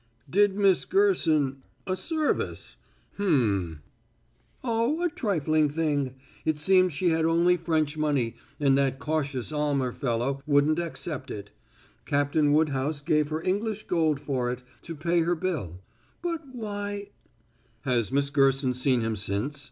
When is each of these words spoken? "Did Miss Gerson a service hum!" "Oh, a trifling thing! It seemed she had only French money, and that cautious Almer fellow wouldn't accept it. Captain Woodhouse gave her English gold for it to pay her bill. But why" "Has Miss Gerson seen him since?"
"Did 0.27 0.55
Miss 0.55 0.83
Gerson 0.85 1.61
a 1.85 1.95
service 1.95 2.77
hum!" 3.17 3.81
"Oh, 4.63 5.03
a 5.03 5.09
trifling 5.09 5.69
thing! 5.69 6.15
It 6.43 6.57
seemed 6.57 6.91
she 6.91 7.09
had 7.09 7.23
only 7.23 7.55
French 7.55 7.99
money, 7.99 8.35
and 8.59 8.75
that 8.79 8.97
cautious 8.97 9.51
Almer 9.51 9.91
fellow 9.91 10.41
wouldn't 10.47 10.79
accept 10.79 11.29
it. 11.29 11.51
Captain 12.07 12.51
Woodhouse 12.51 12.99
gave 12.99 13.29
her 13.29 13.43
English 13.43 13.85
gold 13.85 14.19
for 14.19 14.49
it 14.51 14.63
to 14.81 14.95
pay 14.95 15.19
her 15.21 15.35
bill. 15.35 15.81
But 16.23 16.47
why" 16.51 17.09
"Has 17.81 18.11
Miss 18.11 18.31
Gerson 18.31 18.73
seen 18.73 19.01
him 19.01 19.15
since?" 19.15 19.59